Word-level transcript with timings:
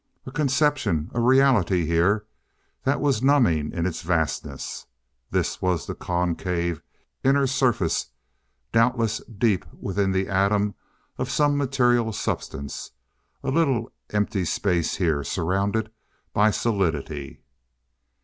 A 0.25 0.31
conception 0.31 1.11
a 1.13 1.19
reality 1.19 1.85
here 1.85 2.25
that 2.85 2.99
was 2.99 3.21
numbing 3.21 3.71
in 3.71 3.85
its 3.85 4.01
vastness. 4.01 4.87
This 5.29 5.61
was 5.61 5.85
the 5.85 5.93
concave, 5.93 6.81
inner 7.23 7.45
surface, 7.45 8.07
doubtless 8.71 9.19
deep 9.27 9.63
within 9.71 10.11
the 10.11 10.27
atom 10.27 10.73
of 11.19 11.29
some 11.29 11.55
material 11.55 12.13
substance. 12.13 12.89
A 13.43 13.51
little 13.51 13.91
empty 14.09 14.43
Space 14.43 14.95
here, 14.95 15.23
surrounded 15.23 15.91
by 16.33 16.49
solidity. 16.49 17.43